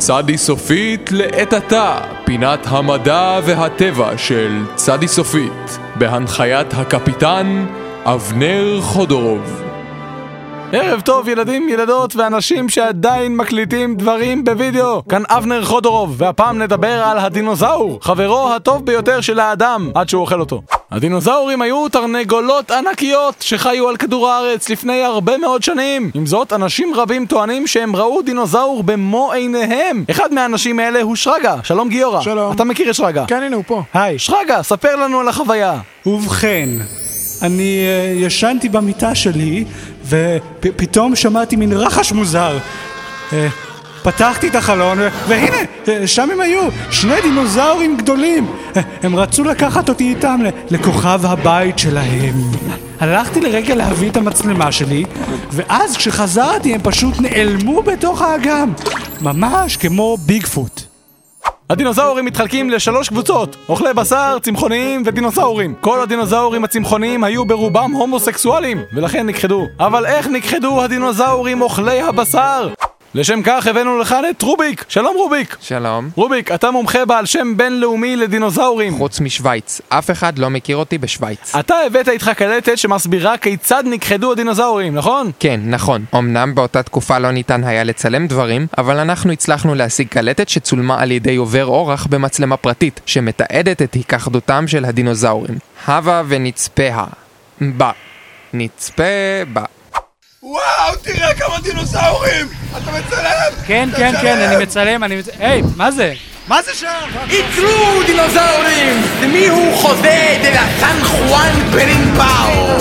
צדי 0.00 0.38
סופית 0.38 1.12
לעת 1.12 1.52
עתה, 1.52 1.98
פינת 2.24 2.60
המדע 2.66 3.40
והטבע 3.44 4.18
של 4.18 4.64
צדי 4.74 5.08
סופית, 5.08 5.78
בהנחיית 5.96 6.74
הקפיטן 6.74 7.66
אבנר 8.04 8.80
חודורוב. 8.80 9.69
ערב 10.72 11.00
טוב 11.00 11.28
ילדים, 11.28 11.68
ילדות 11.68 12.16
ואנשים 12.16 12.68
שעדיין 12.68 13.36
מקליטים 13.36 13.94
דברים 13.96 14.44
בווידאו. 14.44 15.02
כאן 15.08 15.22
אבנר 15.28 15.64
חודורוב 15.64 16.14
והפעם 16.18 16.58
נדבר 16.58 17.02
על 17.04 17.18
הדינוזאור 17.18 17.98
חברו 18.02 18.54
הטוב 18.54 18.86
ביותר 18.86 19.20
של 19.20 19.40
האדם 19.40 19.90
עד 19.94 20.08
שהוא 20.08 20.20
אוכל 20.20 20.40
אותו. 20.40 20.62
הדינוזאורים 20.90 21.62
היו 21.62 21.88
תרנגולות 21.88 22.70
ענקיות 22.70 23.34
שחיו 23.40 23.88
על 23.88 23.96
כדור 23.96 24.28
הארץ 24.28 24.68
לפני 24.68 25.02
הרבה 25.02 25.38
מאוד 25.38 25.62
שנים. 25.62 26.10
עם 26.14 26.26
זאת 26.26 26.52
אנשים 26.52 26.94
רבים 26.94 27.26
טוענים 27.26 27.66
שהם 27.66 27.96
ראו 27.96 28.22
דינוזאור 28.22 28.82
במו 28.82 29.32
עיניהם. 29.32 30.04
אחד 30.10 30.34
מהאנשים 30.34 30.78
האלה 30.78 31.02
הוא 31.02 31.16
שרגא. 31.16 31.56
שלום 31.62 31.88
גיורא. 31.88 32.20
שלום. 32.20 32.52
אתה 32.52 32.64
מכיר 32.64 32.90
את 32.90 32.94
שרגא? 32.94 33.24
כן, 33.26 33.42
הנה 33.42 33.56
הוא 33.56 33.64
פה. 33.66 33.82
היי. 33.94 34.18
שרגא, 34.18 34.62
ספר 34.62 34.96
לנו 34.96 35.20
על 35.20 35.28
החוויה. 35.28 35.78
ובכן, 36.06 36.68
אני 37.42 37.84
אה, 37.86 38.12
ישנתי 38.16 38.68
במיטה 38.68 39.14
שלי, 39.14 39.64
ופתאום 40.08 41.16
שמעתי 41.16 41.56
מין 41.56 41.72
רחש 41.72 42.12
מוזר. 42.12 42.58
אה, 43.32 43.48
פתחתי 44.02 44.48
את 44.48 44.54
החלון, 44.54 44.98
והנה, 45.28 45.56
אה, 45.88 46.06
שם 46.06 46.28
הם 46.32 46.40
היו, 46.40 46.60
שני 46.90 47.20
דינוזאורים 47.22 47.96
גדולים. 47.96 48.46
הם 49.02 49.16
רצו 49.16 49.44
לקחת 49.44 49.88
אותי 49.88 50.08
איתם 50.08 50.40
לכוכב 50.70 51.20
הבית 51.26 51.78
שלהם. 51.78 52.34
הלכתי 53.00 53.40
לרגע 53.40 53.74
להביא 53.74 54.10
את 54.10 54.16
המצלמה 54.16 54.72
שלי, 54.72 55.04
ואז 55.50 55.96
כשחזרתי 55.96 56.74
הם 56.74 56.80
פשוט 56.82 57.20
נעלמו 57.20 57.82
בתוך 57.82 58.22
האגם. 58.22 58.72
ממש 59.20 59.76
כמו 59.76 60.16
ביגפוט. 60.26 60.79
הדינוזאורים 61.70 62.24
מתחלקים 62.24 62.70
לשלוש 62.70 63.08
קבוצות 63.08 63.56
אוכלי 63.68 63.94
בשר, 63.94 64.38
צמחוניים 64.42 65.02
ודינוזאורים 65.06 65.74
כל 65.80 66.00
הדינוזאורים 66.00 66.64
הצמחוניים 66.64 67.24
היו 67.24 67.44
ברובם 67.44 67.92
הומוסקסואלים 67.92 68.82
ולכן 68.92 69.26
נכחדו 69.26 69.66
אבל 69.78 70.06
איך 70.06 70.26
נכחדו 70.26 70.82
הדינוזאורים 70.82 71.60
אוכלי 71.62 72.00
הבשר? 72.00 72.68
לשם 73.14 73.40
כך 73.44 73.66
הבאנו 73.66 73.98
לכאן 73.98 74.22
את 74.30 74.42
רוביק 74.42 74.84
שלום 74.88 75.16
רוביק 75.16 75.56
שלום. 75.60 76.10
רוביק, 76.14 76.52
אתה 76.52 76.70
מומחה 76.70 77.04
בעל 77.04 77.26
שם 77.26 77.56
בינלאומי 77.56 78.16
לדינוזאורים 78.16 78.98
חוץ 78.98 79.20
משוויץ, 79.20 79.80
אף 79.88 80.10
אחד 80.10 80.38
לא 80.38 80.50
מכיר 80.50 80.76
אותי 80.76 80.98
בשוויץ. 80.98 81.54
אתה 81.60 81.74
הבאת 81.86 82.08
איתך 82.08 82.30
קלטת 82.36 82.78
שמסבירה 82.78 83.36
כיצד 83.36 83.84
נכחדו 83.86 84.32
הדינוזאורים, 84.32 84.94
נכון? 84.94 85.30
כן, 85.40 85.60
נכון. 85.64 86.04
אמנם 86.14 86.54
באותה 86.54 86.82
תקופה 86.82 87.18
לא 87.18 87.30
ניתן 87.30 87.64
היה 87.64 87.84
לצלם 87.84 88.26
דברים, 88.26 88.66
אבל 88.78 88.98
אנחנו 88.98 89.32
הצלחנו 89.32 89.74
להשיג 89.74 90.08
קלטת 90.08 90.48
שצולמה 90.48 91.00
על 91.00 91.10
ידי 91.10 91.36
עובר 91.36 91.64
אורח 91.64 92.06
במצלמה 92.10 92.56
פרטית, 92.56 93.00
שמתעדת 93.06 93.82
את 93.82 93.94
היכחדותם 93.94 94.68
של 94.68 94.84
הדינוזאורים. 94.84 95.58
הבה 95.86 96.22
ונצפה. 96.28 96.82
בה. 97.60 97.90
נצפה 98.54 99.02
בה. 99.52 99.64
וואו, 100.42 100.96
תראה 101.02 101.34
כמה 101.34 101.60
דינוזאורים! 101.62 102.46
אתה 102.70 102.90
מצלם? 102.90 103.64
כן, 103.66 103.88
כן, 103.96 104.12
כן, 104.22 104.38
אני 104.38 104.62
מצלם, 104.62 105.04
אני 105.04 105.16
מצלם. 105.16 105.34
היי, 105.38 105.62
מה 105.76 105.90
זה? 105.90 106.14
מה 106.48 106.62
זה 106.62 106.74
שם? 106.74 106.88
ייצרו 107.28 108.02
דינוזאורים! 108.06 109.02
ומי 109.20 109.48
הוא 109.48 109.76
חוזה 109.76 110.38
דה 110.42 110.50
לה 110.50 110.66
סן 110.80 111.04
חואן 111.04 111.52
פרימפאו? 111.72 112.78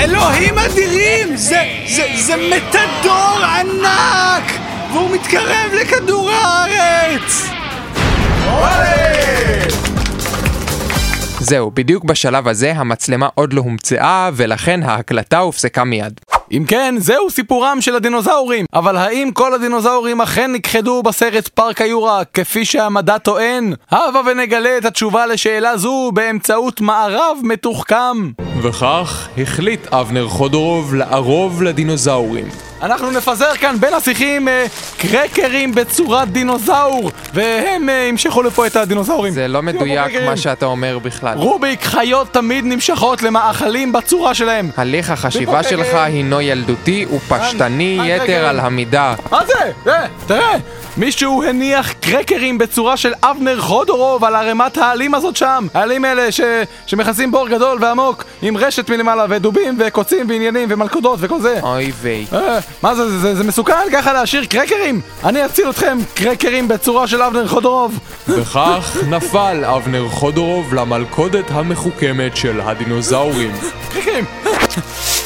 אלוהים 0.00 0.58
אדירים! 0.58 1.36
זה, 1.36 1.62
זה, 1.88 2.06
זה 2.16 2.34
מתדור 2.36 3.38
ענק! 3.44 4.52
והוא 4.92 5.10
מתקרב 5.10 5.72
לכדור 5.80 6.30
הארץ! 6.30 7.48
זהו, 11.40 11.70
בדיוק 11.70 12.04
בשלב 12.04 12.48
הזה 12.48 12.72
המצלמה 12.76 13.28
עוד 13.34 13.52
לא 13.52 13.60
הומצאה, 13.60 14.30
ולכן 14.34 14.82
ההקלטה 14.82 15.38
הופסקה 15.38 15.84
מיד. 15.84 16.20
אם 16.52 16.64
כן, 16.68 16.94
זהו 16.98 17.30
סיפורם 17.30 17.80
של 17.80 17.96
הדינוזאורים. 17.96 18.66
אבל 18.74 18.96
האם 18.96 19.30
כל 19.32 19.54
הדינוזאורים 19.54 20.20
אכן 20.20 20.52
נכחדו 20.52 21.02
בסרט 21.02 21.48
פארק 21.48 21.80
היורה, 21.80 22.24
כפי 22.24 22.64
שהמדע 22.64 23.18
טוען? 23.18 23.72
הבה 23.90 24.20
ונגלה 24.26 24.78
את 24.78 24.84
התשובה 24.84 25.26
לשאלה 25.26 25.76
זו 25.76 26.10
באמצעות 26.14 26.80
מערב 26.80 27.38
מתוחכם. 27.42 28.30
וכך 28.62 29.28
החליט 29.38 29.86
אבנר 29.86 30.28
חודורוב 30.28 30.94
לערוב 30.94 31.62
לדינוזאורים. 31.62 32.71
אנחנו 32.82 33.10
נפזר 33.10 33.54
כאן 33.54 33.76
בין 33.80 33.94
השיחים 33.94 34.48
אה, 34.48 34.66
קרקרים 34.98 35.74
בצורת 35.74 36.28
דינוזאור, 36.28 37.10
והם 37.34 37.88
אה, 37.88 37.94
ימשכו 37.94 38.42
לפה 38.42 38.66
את 38.66 38.76
הדינוזאורים. 38.76 39.32
זה 39.32 39.48
לא 39.48 39.62
מדויק. 39.62 40.12
מה 40.26 40.36
שאתה 40.36 40.66
אומר 40.66 40.98
בכלל. 40.98 41.38
רוביק, 41.38 41.84
חיות 41.84 42.32
תמיד 42.32 42.64
נמשכות 42.64 43.22
למאכלים 43.22 43.92
בצורה 43.92 44.34
שלהם. 44.34 44.70
הליך 44.76 45.10
החשיבה 45.10 45.62
שלך. 45.62 45.88
הינו 45.94 46.40
ילדותי 46.40 47.06
ופשטני 47.14 47.98
יתר. 48.04 48.46
על 48.46 48.60
המידה. 48.60 49.14
מה 49.30 49.40
זה? 49.46 49.90
אה, 49.90 50.06
תראה! 50.26 50.56
מישהו 50.96 51.42
הניח 51.42 51.92
קרקרים 51.92 52.58
בצורה 52.58 52.96
של 52.96 53.12
אבנר 53.22 53.60
חודורוב 53.60 54.24
על 54.24 54.34
ערימת 54.34 54.78
העלים 54.78 55.14
הזאת 55.14 55.36
שם 55.36 55.66
העלים 55.74 56.04
האלה 56.04 56.32
ש... 56.32 56.40
שמכסים 56.86 57.32
בור 57.32 57.48
גדול 57.48 57.78
ועמוק 57.80 58.24
עם 58.42 58.56
רשת 58.56 58.90
מלמעלה 58.90 59.26
ודובים 59.28 59.76
וקוצים 59.78 60.28
ועניינים 60.28 60.68
ומלכודות 60.72 61.18
וכל 61.22 61.40
זה 61.40 61.60
אוי 61.62 61.92
ויי. 62.00 62.26
אה, 62.32 62.58
מה 62.82 62.94
זה, 62.94 63.10
זה, 63.10 63.18
זה, 63.18 63.34
זה 63.34 63.44
מסוכן 63.44 63.74
ככה 63.92 64.12
להשאיר 64.12 64.44
קרקרים? 64.44 65.00
אני 65.24 65.44
אציל 65.44 65.70
אתכם, 65.70 65.98
קרקרים 66.14 66.68
בצורה 66.68 67.06
של 67.06 67.22
אבנר 67.22 67.48
חודורוב 67.48 67.98
וכך 68.28 68.96
נפל 69.08 69.64
אבנר 69.64 70.08
חודורוב 70.08 70.74
למלכודת 70.74 71.50
המחוכמת 71.50 72.36
של 72.36 72.60
הדינוזאורים. 72.60 73.52
קרקרים! 73.92 74.24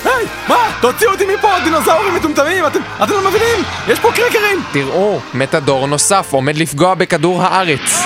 היי, 0.06 0.26
מה? 0.48 0.56
תוציאו 0.80 1.10
אותי 1.12 1.24
מפה, 1.34 1.48
דינוזאורים 1.64 2.14
מטומטמים! 2.14 2.66
אתם, 2.66 2.78
אתם 3.02 3.12
לא 3.12 3.28
מבינים? 3.28 3.64
יש 3.88 3.98
פה 3.98 4.12
קרקרים! 4.12 4.62
תראו, 4.72 5.20
מתדור 5.34 5.86
נוסף 5.86 6.28
עומד 6.32 6.56
לפגוע 6.56 6.94
בכדור 6.94 7.42
הארץ. 7.42 8.04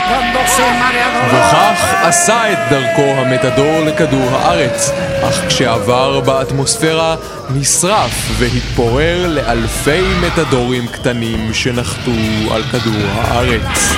וכך 1.28 1.94
עשה 2.02 2.52
את 2.52 2.58
דרכו 2.70 3.02
המתדור 3.02 3.80
לכדור 3.80 4.28
הארץ, 4.32 4.90
אך 5.22 5.46
כשעבר 5.48 6.20
באטמוספירה 6.20 7.16
נשרף 7.50 8.12
והתפורר 8.38 9.26
לאלפי 9.28 10.02
מתדורים 10.20 10.88
קטנים 10.88 11.54
שנחתו 11.54 12.10
על 12.50 12.62
כדור 12.62 13.10
הארץ. 13.14 13.94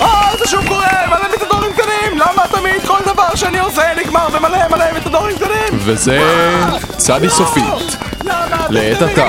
אה, 0.00 0.36
זה 0.38 0.46
שוב 0.46 0.68
קורה! 0.68 0.85
וזה 5.86 6.20
צדי 6.96 7.30
סופית. 7.30 7.96
לעת 8.70 9.02
עתה. 9.02 9.28